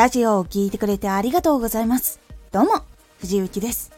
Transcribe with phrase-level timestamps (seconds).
[0.00, 2.20] ラジオを聴いてくれてありがとうございます。
[2.52, 2.86] どうも、
[3.18, 3.92] 藤幸です。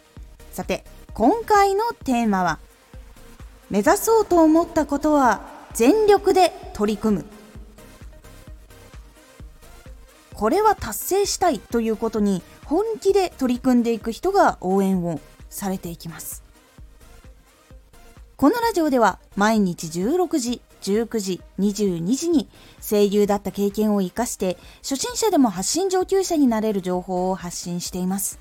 [0.51, 2.59] さて、今回のテーマは、
[3.71, 5.43] 目指そうと思ったことは
[5.75, 7.25] 全力で取り組む。
[10.35, 16.43] これは達成したいということに本気で取り組んでいく人が応援をされていきます。
[18.43, 22.49] このラジオでは毎日16時、19時、22時に
[22.81, 28.41] 声優だった経験を活かして初心者でも発信上級者になれる情報を発信しています。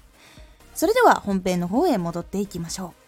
[0.73, 3.01] それでは本編の方へ戻っていきましょう。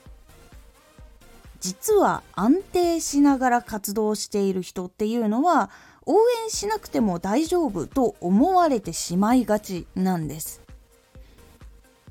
[1.61, 5.71] 実は安定しながら活動している人っていうのは
[6.05, 10.61] 応援しなくても大丈夫と思われてしまいがちなんです。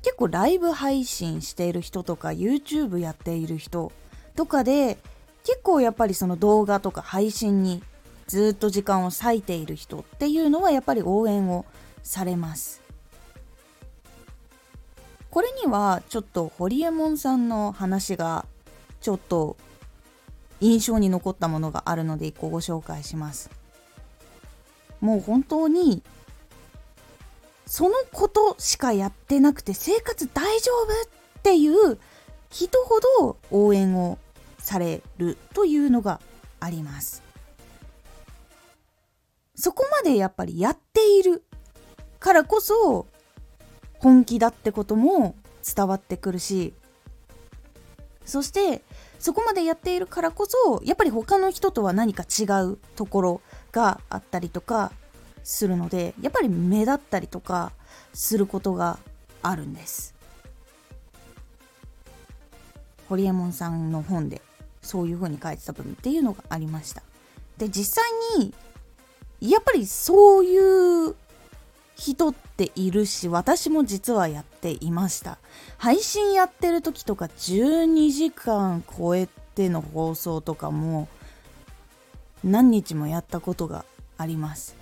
[0.01, 3.93] 結構ライブ配信している人とか YouTube やっている人
[4.35, 4.97] とかで
[5.43, 7.83] 結構やっぱりその動画とか配信に
[8.27, 11.65] ずっと時間を割いている人っていうのはやっぱり応援を
[12.01, 12.81] されます。
[15.29, 18.45] これにはちょっとホリエモンさんの話が
[19.01, 19.57] ちょっと
[20.61, 23.49] 印象に残ったものがあるので一個ご紹介します。
[25.01, 26.03] もう本当に
[27.65, 31.97] そのことしかやってなくて生活大丈夫っていう
[32.49, 34.19] 人ほど応援を
[34.63, 36.19] されるというのが
[36.59, 37.21] あります。
[39.55, 41.43] そこまでやっぱりやっている
[42.19, 43.05] からこそ
[43.99, 46.73] 本気だってことも伝わってくるし
[48.25, 48.81] そして
[49.19, 54.91] そこまでやっているからこそやっぱり他の人とは何か違うところがあったりとか
[55.43, 57.71] するのでやっぱり目立ったりとか
[58.13, 58.97] することが
[59.41, 60.15] あるんです
[63.07, 64.41] ホリエモンさんの本で
[64.83, 67.01] そういう風に書いてた分っていうのがありました。
[67.57, 68.53] で実際に
[69.41, 71.15] やっぱりそういう
[71.95, 75.39] 人っているし私も実はやっていました。
[75.77, 81.07] 配信やってる時とか12時間超えての放送とかも
[82.43, 83.85] 何日もやったことが
[84.17, 84.75] あります。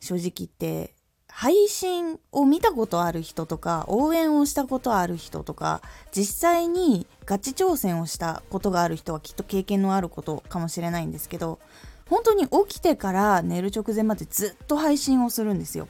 [0.00, 0.94] 正直言って
[1.34, 5.80] 配信を見たことある人とか応援をしたことある人とか
[6.14, 11.58] 実際にガチ挑戦をしたことがある人はきっと経験のあることかもしれないんですけど
[12.10, 15.88] 本当に起きてから寝る直前までずっと配信をするんですよ。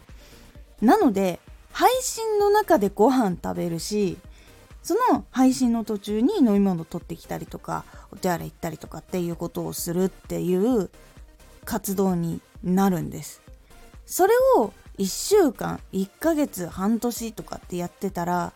[0.81, 1.41] なので
[1.72, 4.19] 配信の中でご飯食べるし
[4.84, 10.88] その配信の途中に飲み物取ってきたりとかお手洗い行ったりとかっていうことをするっていう
[11.64, 13.42] 活動になるんです。
[14.06, 18.53] それを1週間1ヶ月半年とかってやってたら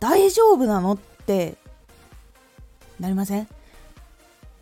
[0.00, 1.54] 大丈夫なのって
[3.00, 3.48] なりません？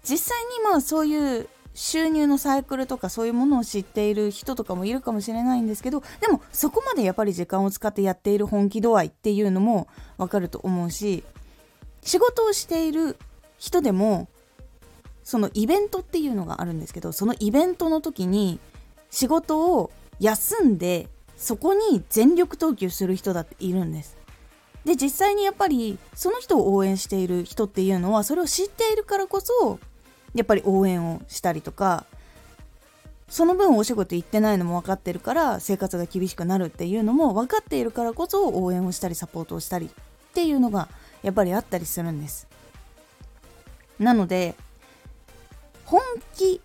[0.02, 9.88] 実際にまあそういう収入のサイクルとかそういうものを知っている人とかもいるかもしれないんですけどでもそこまでやっぱり時間を使ってやっている本気度合いっていうのも
[10.18, 11.22] わかると思うし
[12.02, 13.16] 仕事をしている
[13.58, 14.28] 人でも
[15.22, 18.58] そのイベントっていうのがあるんですけどそのイベントの時に
[19.10, 24.16] 仕事を休んでそこに全力投球する人だっているんです。
[24.84, 29.78] で実際にやっぱりその人を応援している人っていうのはそれを知っているからこそ
[30.34, 32.06] やっぱり応援をしたりとか
[33.28, 40.88] その分お仕事行ってないのも分かってるから生活が厳しくなるっていうのも分かっているからこそ応援をしたりサポートをしたりっていうのが
[41.22, 42.48] やっぱりあったりするんです
[43.98, 44.54] なので
[45.84, 46.00] 本
[46.34, 46.60] 気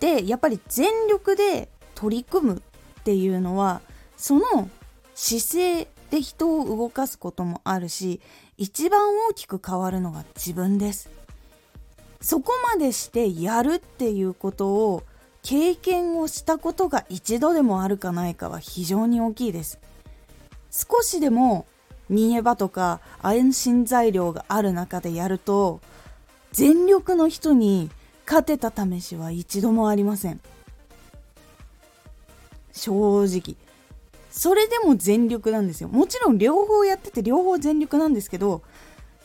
[0.00, 2.62] でやっぱり全力で取り組む
[3.04, 3.82] っていうのは
[4.16, 4.70] その
[5.14, 8.22] 姿勢で人を動かすこともあるし
[8.56, 11.10] 一番大きく変わるのが自分です。
[12.22, 15.02] そこまでしてやるっていうことを
[15.42, 19.78] 経験をしたことが一度でもあるかないかは非常に大きいです。
[20.70, 21.66] 少しでも
[22.10, 25.82] 逃げ場とか安心材料がある中でやると
[26.52, 27.90] 全力の人に
[28.24, 30.40] 勝てた試しは一度もありません。
[32.74, 33.56] 正直。
[34.30, 35.88] それでも全力なんですよ。
[35.88, 38.62] もちろん両方やってて両方全力なんですけど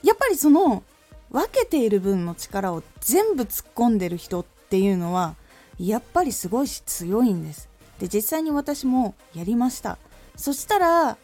[0.03, 0.83] やっぱりその
[1.31, 5.35] 分けている分の力を全部突っ込んでる人っていうのは
[5.79, 7.69] やっぱりすごいし強いんです。
[7.99, 9.97] で実際に私もやりました。
[10.35, 11.17] そしたら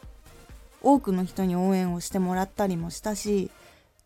[0.81, 3.50] 多くの人に応援をしてもらったりもしたし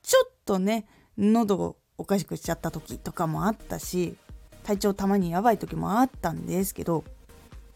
[0.04, 0.86] ちょっとね
[1.18, 4.15] 喉をおかしくしちゃった時とかもあったし
[4.63, 7.04] 体調たまにやばい時もあったんですけど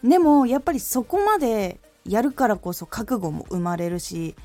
[0.04, 4.36] でもやっぱりそこまでやるからこそ覚悟も生まれるし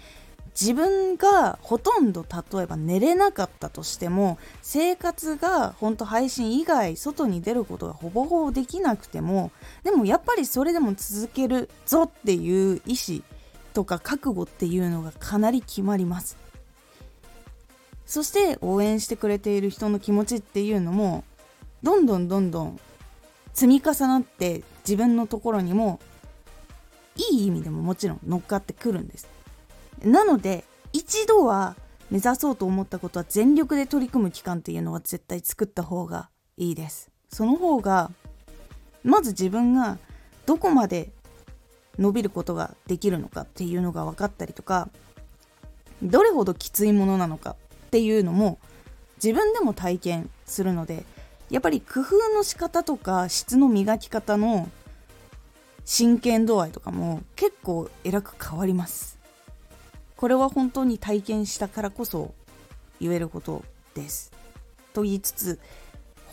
[0.61, 9.53] 自分がほとんど例えば寝れなかったとしても生活が本当配信以外外に出ることがほぼほぼできなくても
[9.85, 13.23] でもやっぱりそれでも続けるぞっていう意志
[13.73, 16.37] とか覚悟っていうのがかなり決まります。
[18.05, 21.25] そして応援してくれている人の気持ちっていうのも
[21.83, 22.81] どんどんどんどん
[23.59, 25.99] 積み重なって自分のところにも
[27.17, 29.27] いい意味でももちろん乗っかってくるんです。
[30.05, 31.75] なので一度は
[32.09, 37.11] 目指そうと思ったことは全力で取り組む期間っていうのは絶対作った方がいいです。
[37.31, 38.13] その方が
[39.03, 39.99] まず自分が
[40.47, 41.11] どこまで
[41.99, 44.89] 伸びることができるのかっていうのが分かったりとか
[46.01, 47.57] どれほどきついものなのか
[47.87, 48.61] っていうのも
[49.17, 51.05] 自分でも体験するので
[51.51, 54.69] やっぱり工夫の仕方とか質の磨き方の
[55.85, 59.19] 真剣度合いとかも結構えらく変わります。
[60.17, 62.35] これは本当に体験したからこそ
[63.01, 63.65] 言えること
[63.95, 64.33] です。
[64.93, 65.59] と言いつつ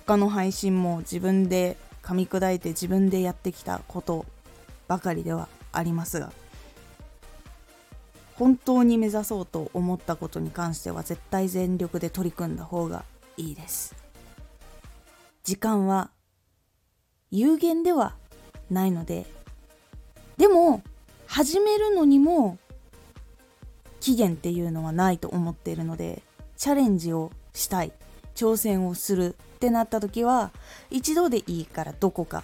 [0.05, 4.25] 他の配信も自分で噛み砕いて自分でやってきたこと
[4.87, 6.31] ばかりではありますが
[8.35, 13.03] 本当に目指そうと思ったことに関しては絶対全力で取り組んだ方が
[13.37, 14.04] いいです。
[15.45, 16.09] 時間は
[17.29, 18.15] 有限では
[18.71, 19.27] ないので
[20.37, 20.81] でも
[21.27, 22.57] 始めるのにも
[23.99, 26.23] 期限っていうのはないと思っているので
[26.57, 27.91] チャレンジをしたい
[28.33, 30.51] 挑戦をするってなった時は
[30.89, 32.43] 一度でいいからどこか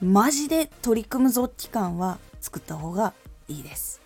[0.00, 3.12] マジで取り組むぞ期間は作った方が
[3.48, 4.00] いいです。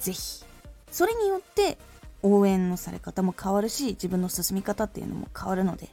[0.00, 0.44] 是非
[0.92, 1.76] それによって
[2.22, 5.88] 応援のされ方も変わるし自分の進み方っていうのも変わるので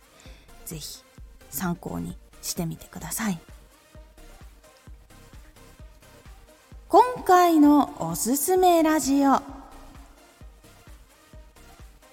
[0.65, 1.03] 是非
[1.49, 3.39] 参考にしてみてください。
[6.87, 9.35] 今回のおすすめラジオ。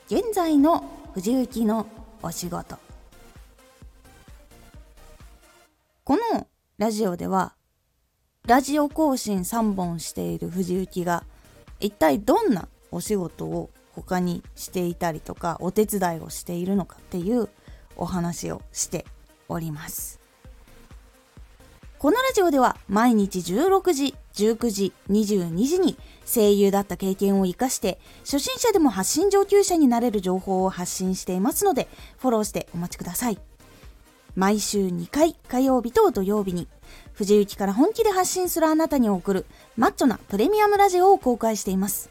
[0.07, 0.85] 現在の
[1.15, 1.87] 藤雪の
[2.23, 2.77] お仕事。
[6.05, 6.47] この
[6.79, 7.55] ラジオでは
[8.47, 11.25] ラジオ更新3本している藤雪が
[11.79, 17.49] 一体どんなお仕事を他にしていたりとかお手伝いをしているのかっていう
[17.97, 19.05] お話をして
[19.49, 20.21] おります
[21.99, 25.97] このラジオでは毎日16時、19時、22時に
[26.27, 31.87] 声優だった経験を活かして初心者でも発信上級者になれる情報を発信していますので
[32.19, 33.39] フォローしてお待ちください。
[34.35, 36.67] 毎週2回火曜日と土曜日に
[37.13, 39.47] 藤雪から本気で発信するあなたに送る
[39.77, 42.11] マッチョなプレミアムラジオを公開しています。